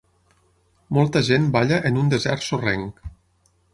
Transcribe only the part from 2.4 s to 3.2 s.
sorrenc.